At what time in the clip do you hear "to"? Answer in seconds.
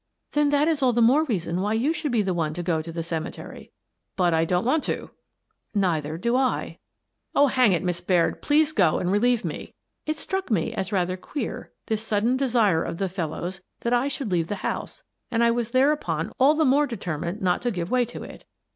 2.55-2.63, 2.81-2.91, 4.85-5.11, 17.61-17.69, 18.05-18.23